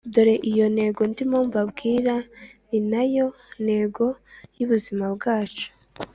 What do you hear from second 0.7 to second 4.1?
ntego ndimwo mbabwira ninayo ntego